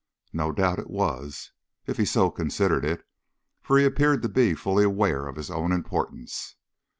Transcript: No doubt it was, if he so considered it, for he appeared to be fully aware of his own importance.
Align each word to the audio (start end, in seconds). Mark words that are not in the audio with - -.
No 0.33 0.51
doubt 0.51 0.79
it 0.79 0.89
was, 0.89 1.51
if 1.85 1.97
he 1.97 2.05
so 2.05 2.31
considered 2.31 2.83
it, 2.83 3.05
for 3.61 3.77
he 3.77 3.85
appeared 3.85 4.23
to 4.23 4.29
be 4.29 4.55
fully 4.55 4.83
aware 4.83 5.27
of 5.27 5.35
his 5.35 5.51
own 5.51 5.71
importance. 5.71 6.55